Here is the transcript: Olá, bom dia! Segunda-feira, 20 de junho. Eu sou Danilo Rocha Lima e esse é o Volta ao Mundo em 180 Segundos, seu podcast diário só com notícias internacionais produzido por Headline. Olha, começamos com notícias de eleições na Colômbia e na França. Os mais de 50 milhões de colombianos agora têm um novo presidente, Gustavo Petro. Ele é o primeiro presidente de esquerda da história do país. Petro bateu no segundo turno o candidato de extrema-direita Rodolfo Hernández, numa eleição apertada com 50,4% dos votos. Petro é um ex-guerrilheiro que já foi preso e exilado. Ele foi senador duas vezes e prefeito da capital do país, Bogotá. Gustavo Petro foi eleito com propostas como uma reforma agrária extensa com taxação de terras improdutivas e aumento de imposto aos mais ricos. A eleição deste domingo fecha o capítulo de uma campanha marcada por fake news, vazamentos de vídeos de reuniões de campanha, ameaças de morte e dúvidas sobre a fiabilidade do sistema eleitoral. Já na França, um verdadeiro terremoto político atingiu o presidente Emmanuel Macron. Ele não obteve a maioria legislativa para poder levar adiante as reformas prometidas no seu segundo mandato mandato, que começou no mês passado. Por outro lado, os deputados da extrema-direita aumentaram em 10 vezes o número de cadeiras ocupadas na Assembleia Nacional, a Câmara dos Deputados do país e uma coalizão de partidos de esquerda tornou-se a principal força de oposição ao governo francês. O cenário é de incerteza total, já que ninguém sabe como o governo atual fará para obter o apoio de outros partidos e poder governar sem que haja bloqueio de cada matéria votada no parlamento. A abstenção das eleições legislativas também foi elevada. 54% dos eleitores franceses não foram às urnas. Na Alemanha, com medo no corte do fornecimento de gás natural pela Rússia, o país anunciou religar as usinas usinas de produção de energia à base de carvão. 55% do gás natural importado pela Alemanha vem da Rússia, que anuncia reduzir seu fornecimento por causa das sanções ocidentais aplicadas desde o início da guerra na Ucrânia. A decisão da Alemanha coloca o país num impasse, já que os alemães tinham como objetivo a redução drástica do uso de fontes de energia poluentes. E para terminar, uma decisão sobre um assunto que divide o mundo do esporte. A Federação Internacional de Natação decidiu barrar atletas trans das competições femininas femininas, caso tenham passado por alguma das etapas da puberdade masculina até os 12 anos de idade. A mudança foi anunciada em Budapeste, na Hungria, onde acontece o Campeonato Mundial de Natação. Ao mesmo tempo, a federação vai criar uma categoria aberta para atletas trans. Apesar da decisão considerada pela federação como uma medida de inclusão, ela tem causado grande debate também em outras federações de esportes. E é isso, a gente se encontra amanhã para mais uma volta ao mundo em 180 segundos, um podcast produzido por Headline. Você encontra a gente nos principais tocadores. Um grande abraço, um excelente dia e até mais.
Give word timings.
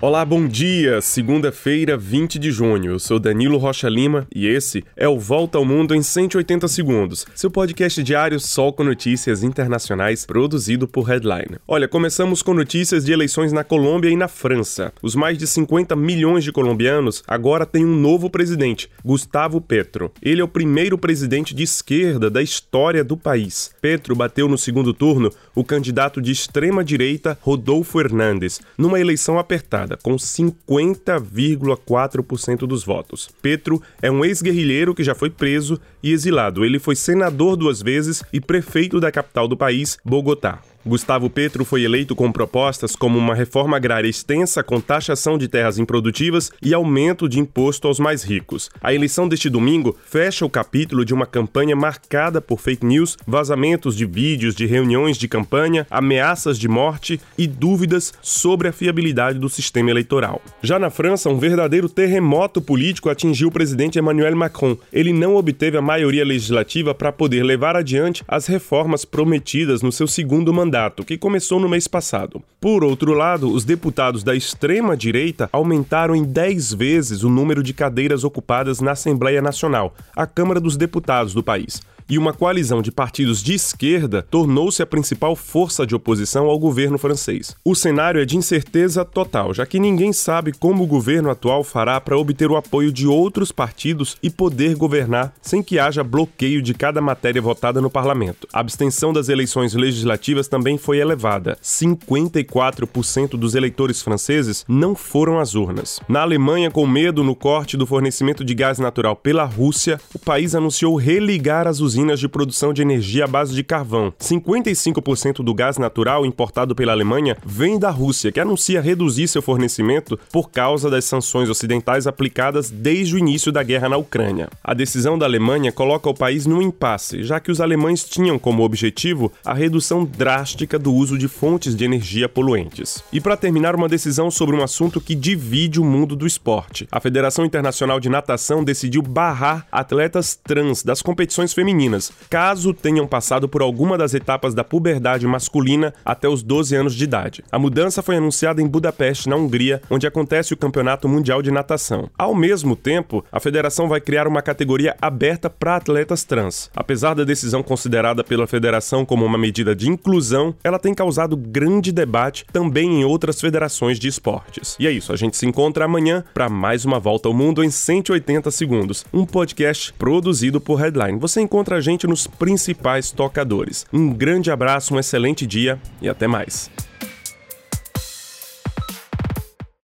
Olá, 0.00 0.22
bom 0.24 0.46
dia! 0.46 1.00
Segunda-feira, 1.00 1.96
20 1.96 2.38
de 2.38 2.50
junho. 2.50 2.92
Eu 2.92 2.98
sou 2.98 3.18
Danilo 3.18 3.56
Rocha 3.56 3.88
Lima 3.88 4.26
e 4.34 4.46
esse 4.46 4.84
é 4.96 5.08
o 5.08 5.18
Volta 5.18 5.56
ao 5.56 5.64
Mundo 5.64 5.94
em 5.94 6.02
180 6.02 6.66
Segundos, 6.68 7.24
seu 7.34 7.50
podcast 7.50 8.02
diário 8.02 8.38
só 8.38 8.70
com 8.72 8.84
notícias 8.84 9.42
internacionais 9.42 10.26
produzido 10.26 10.86
por 10.86 11.04
Headline. 11.04 11.56
Olha, 11.66 11.88
começamos 11.88 12.42
com 12.42 12.52
notícias 12.52 13.04
de 13.04 13.12
eleições 13.12 13.52
na 13.52 13.64
Colômbia 13.64 14.10
e 14.10 14.16
na 14.16 14.28
França. 14.28 14.92
Os 15.00 15.14
mais 15.14 15.38
de 15.38 15.46
50 15.46 15.96
milhões 15.96 16.44
de 16.44 16.52
colombianos 16.52 17.22
agora 17.26 17.64
têm 17.64 17.86
um 17.86 17.96
novo 17.96 18.28
presidente, 18.28 18.90
Gustavo 19.02 19.60
Petro. 19.60 20.12
Ele 20.20 20.40
é 20.40 20.44
o 20.44 20.48
primeiro 20.48 20.98
presidente 20.98 21.54
de 21.54 21.62
esquerda 21.62 22.28
da 22.28 22.42
história 22.42 23.02
do 23.02 23.16
país. 23.16 23.70
Petro 23.80 24.14
bateu 24.14 24.48
no 24.48 24.58
segundo 24.58 24.92
turno 24.92 25.30
o 25.54 25.64
candidato 25.64 26.20
de 26.20 26.32
extrema-direita 26.32 27.38
Rodolfo 27.40 28.00
Hernández, 28.00 28.60
numa 28.76 29.00
eleição 29.00 29.38
apertada 29.38 29.93
com 30.02 30.16
50,4% 30.16 32.66
dos 32.66 32.84
votos. 32.84 33.30
Petro 33.40 33.80
é 34.02 34.10
um 34.10 34.24
ex-guerrilheiro 34.24 34.92
que 34.94 35.04
já 35.04 35.14
foi 35.14 35.30
preso 35.30 35.80
e 36.02 36.12
exilado. 36.12 36.64
Ele 36.64 36.78
foi 36.78 36.96
senador 36.96 37.56
duas 37.56 37.82
vezes 37.82 38.24
e 38.32 38.40
prefeito 38.40 38.98
da 39.00 39.12
capital 39.12 39.48
do 39.48 39.56
país, 39.56 39.98
Bogotá. 40.04 40.60
Gustavo 40.86 41.30
Petro 41.30 41.64
foi 41.64 41.82
eleito 41.82 42.14
com 42.14 42.30
propostas 42.30 42.94
como 42.94 43.18
uma 43.18 43.34
reforma 43.34 43.78
agrária 43.78 44.06
extensa 44.06 44.62
com 44.62 44.78
taxação 44.78 45.38
de 45.38 45.48
terras 45.48 45.78
improdutivas 45.78 46.52
e 46.60 46.74
aumento 46.74 47.26
de 47.26 47.40
imposto 47.40 47.88
aos 47.88 47.98
mais 47.98 48.22
ricos. 48.22 48.68
A 48.82 48.92
eleição 48.92 49.26
deste 49.26 49.48
domingo 49.48 49.96
fecha 50.04 50.44
o 50.44 50.50
capítulo 50.50 51.02
de 51.02 51.14
uma 51.14 51.24
campanha 51.24 51.74
marcada 51.74 52.38
por 52.38 52.60
fake 52.60 52.84
news, 52.84 53.16
vazamentos 53.26 53.96
de 53.96 54.04
vídeos 54.04 54.54
de 54.54 54.66
reuniões 54.66 55.16
de 55.16 55.26
campanha, 55.26 55.86
ameaças 55.90 56.58
de 56.58 56.68
morte 56.68 57.18
e 57.38 57.46
dúvidas 57.46 58.12
sobre 58.20 58.68
a 58.68 58.72
fiabilidade 58.72 59.38
do 59.38 59.48
sistema 59.48 59.90
eleitoral. 59.90 60.42
Já 60.62 60.78
na 60.78 60.90
França, 60.90 61.30
um 61.30 61.38
verdadeiro 61.38 61.88
terremoto 61.88 62.60
político 62.60 63.08
atingiu 63.08 63.48
o 63.48 63.52
presidente 63.52 63.98
Emmanuel 63.98 64.36
Macron. 64.36 64.76
Ele 64.92 65.14
não 65.14 65.36
obteve 65.36 65.78
a 65.78 65.82
maioria 65.82 66.26
legislativa 66.26 66.94
para 66.94 67.10
poder 67.10 67.42
levar 67.42 67.74
adiante 67.74 68.22
as 68.28 68.46
reformas 68.46 69.06
prometidas 69.06 69.80
no 69.80 69.90
seu 69.90 70.06
segundo 70.06 70.52
mandato 70.52 70.73
mandato, 70.74 71.04
que 71.04 71.16
começou 71.16 71.60
no 71.60 71.68
mês 71.68 71.86
passado. 71.86 72.42
Por 72.60 72.82
outro 72.82 73.12
lado, 73.12 73.48
os 73.48 73.64
deputados 73.64 74.24
da 74.24 74.34
extrema-direita 74.34 75.48
aumentaram 75.52 76.16
em 76.16 76.24
10 76.24 76.74
vezes 76.74 77.22
o 77.22 77.28
número 77.28 77.62
de 77.62 77.72
cadeiras 77.72 78.24
ocupadas 78.24 78.80
na 78.80 78.90
Assembleia 78.90 79.40
Nacional, 79.40 79.94
a 80.16 80.26
Câmara 80.26 80.58
dos 80.58 80.76
Deputados 80.76 81.32
do 81.32 81.44
país 81.44 81.80
e 82.08 82.18
uma 82.18 82.32
coalizão 82.32 82.82
de 82.82 82.92
partidos 82.92 83.42
de 83.42 83.54
esquerda 83.54 84.26
tornou-se 84.30 84.82
a 84.82 84.86
principal 84.86 85.34
força 85.34 85.86
de 85.86 85.94
oposição 85.94 86.46
ao 86.46 86.58
governo 86.58 86.98
francês. 86.98 87.56
O 87.64 87.74
cenário 87.74 88.20
é 88.20 88.24
de 88.24 88.36
incerteza 88.36 89.04
total, 89.04 89.54
já 89.54 89.64
que 89.64 89.80
ninguém 89.80 90.12
sabe 90.12 90.52
como 90.52 90.84
o 90.84 90.86
governo 90.86 91.30
atual 91.30 91.64
fará 91.64 92.00
para 92.00 92.18
obter 92.18 92.50
o 92.50 92.56
apoio 92.56 92.92
de 92.92 93.06
outros 93.06 93.50
partidos 93.50 94.16
e 94.22 94.30
poder 94.30 94.76
governar 94.76 95.32
sem 95.40 95.62
que 95.62 95.78
haja 95.78 96.04
bloqueio 96.04 96.60
de 96.60 96.74
cada 96.74 97.00
matéria 97.00 97.40
votada 97.40 97.80
no 97.80 97.90
parlamento. 97.90 98.46
A 98.52 98.60
abstenção 98.60 99.12
das 99.12 99.28
eleições 99.28 99.74
legislativas 99.74 100.48
também 100.48 100.76
foi 100.76 100.98
elevada. 100.98 101.56
54% 101.62 103.30
dos 103.30 103.54
eleitores 103.54 104.02
franceses 104.02 104.64
não 104.68 104.94
foram 104.94 105.38
às 105.38 105.54
urnas. 105.54 106.00
Na 106.08 106.20
Alemanha, 106.22 106.70
com 106.70 106.86
medo 106.86 107.24
no 107.24 107.34
corte 107.34 107.76
do 107.76 107.86
fornecimento 107.86 108.44
de 108.44 108.54
gás 108.54 108.78
natural 108.78 109.16
pela 109.16 109.44
Rússia, 109.44 110.00
o 110.14 110.18
país 110.18 110.54
anunciou 110.54 110.96
religar 110.96 111.66
as 111.66 111.80
usinas 111.80 111.93
usinas 111.94 112.18
de 112.18 112.28
produção 112.28 112.72
de 112.72 112.82
energia 112.82 113.24
à 113.24 113.28
base 113.28 113.54
de 113.54 113.62
carvão. 113.62 114.12
55% 114.18 115.44
do 115.44 115.54
gás 115.54 115.78
natural 115.78 116.26
importado 116.26 116.74
pela 116.74 116.90
Alemanha 116.90 117.36
vem 117.46 117.78
da 117.78 117.88
Rússia, 117.88 118.32
que 118.32 118.40
anuncia 118.40 118.80
reduzir 118.80 119.28
seu 119.28 119.40
fornecimento 119.40 120.18
por 120.32 120.50
causa 120.50 120.90
das 120.90 121.04
sanções 121.04 121.48
ocidentais 121.48 122.08
aplicadas 122.08 122.68
desde 122.68 123.14
o 123.14 123.18
início 123.18 123.52
da 123.52 123.62
guerra 123.62 123.88
na 123.88 123.96
Ucrânia. 123.96 124.48
A 124.62 124.74
decisão 124.74 125.16
da 125.16 125.24
Alemanha 125.24 125.70
coloca 125.70 126.10
o 126.10 126.14
país 126.14 126.46
num 126.46 126.60
impasse, 126.60 127.22
já 127.22 127.38
que 127.38 127.52
os 127.52 127.60
alemães 127.60 128.02
tinham 128.02 128.40
como 128.40 128.64
objetivo 128.64 129.32
a 129.44 129.54
redução 129.54 130.04
drástica 130.04 130.76
do 130.76 130.92
uso 130.92 131.16
de 131.16 131.28
fontes 131.28 131.76
de 131.76 131.84
energia 131.84 132.28
poluentes. 132.28 133.04
E 133.12 133.20
para 133.20 133.36
terminar, 133.36 133.76
uma 133.76 133.88
decisão 133.88 134.32
sobre 134.32 134.56
um 134.56 134.64
assunto 134.64 135.00
que 135.00 135.14
divide 135.14 135.80
o 135.80 135.84
mundo 135.84 136.16
do 136.16 136.26
esporte. 136.26 136.88
A 136.90 136.98
Federação 136.98 137.44
Internacional 137.44 138.00
de 138.00 138.08
Natação 138.08 138.64
decidiu 138.64 139.00
barrar 139.00 139.66
atletas 139.70 140.34
trans 140.34 140.82
das 140.82 141.00
competições 141.00 141.52
femininas 141.52 141.83
femininas, 141.84 142.12
caso 142.30 142.72
tenham 142.72 143.06
passado 143.06 143.48
por 143.48 143.62
alguma 143.62 143.98
das 143.98 144.14
etapas 144.14 144.54
da 144.54 144.64
puberdade 144.64 145.26
masculina 145.26 145.92
até 146.04 146.28
os 146.28 146.42
12 146.42 146.74
anos 146.74 146.94
de 146.94 147.04
idade. 147.04 147.44
A 147.50 147.58
mudança 147.58 148.02
foi 148.02 148.16
anunciada 148.16 148.62
em 148.62 148.66
Budapeste, 148.66 149.28
na 149.28 149.36
Hungria, 149.36 149.82
onde 149.90 150.06
acontece 150.06 150.52
o 150.52 150.56
Campeonato 150.56 151.08
Mundial 151.08 151.42
de 151.42 151.50
Natação. 151.50 152.10
Ao 152.18 152.34
mesmo 152.34 152.74
tempo, 152.74 153.24
a 153.30 153.40
federação 153.40 153.88
vai 153.88 154.00
criar 154.00 154.26
uma 154.26 154.42
categoria 154.42 154.96
aberta 155.00 155.50
para 155.50 155.76
atletas 155.76 156.24
trans. 156.24 156.70
Apesar 156.74 157.14
da 157.14 157.24
decisão 157.24 157.62
considerada 157.62 158.24
pela 158.24 158.46
federação 158.46 159.04
como 159.04 159.24
uma 159.24 159.38
medida 159.38 159.74
de 159.74 159.88
inclusão, 159.88 160.54
ela 160.64 160.78
tem 160.78 160.94
causado 160.94 161.36
grande 161.36 161.92
debate 161.92 162.46
também 162.52 163.00
em 163.00 163.04
outras 163.04 163.40
federações 163.40 163.98
de 163.98 164.08
esportes. 164.08 164.76
E 164.78 164.86
é 164.86 164.90
isso, 164.90 165.12
a 165.12 165.16
gente 165.16 165.36
se 165.36 165.46
encontra 165.46 165.84
amanhã 165.84 166.24
para 166.32 166.48
mais 166.48 166.84
uma 166.84 166.98
volta 166.98 167.28
ao 167.28 167.34
mundo 167.34 167.62
em 167.62 167.70
180 167.70 168.50
segundos, 168.50 169.04
um 169.12 169.24
podcast 169.24 169.92
produzido 169.94 170.60
por 170.60 170.76
Headline. 170.76 171.18
Você 171.18 171.40
encontra 171.40 171.73
a 171.74 171.80
gente 171.80 172.06
nos 172.06 172.26
principais 172.26 173.10
tocadores. 173.10 173.86
Um 173.92 174.12
grande 174.12 174.50
abraço, 174.50 174.94
um 174.94 174.98
excelente 174.98 175.46
dia 175.46 175.78
e 176.00 176.08
até 176.08 176.26
mais. 176.26 176.70